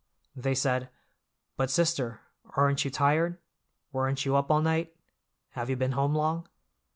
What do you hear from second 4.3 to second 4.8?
up all